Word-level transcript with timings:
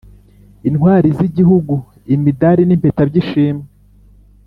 Intwari 0.69 1.07
z 1.17 1.19
Igihugu 1.27 1.75
Imidari 2.15 2.63
n 2.65 2.71
Impeta 2.75 3.01
by 3.09 3.15
Ishimwe 3.21 3.67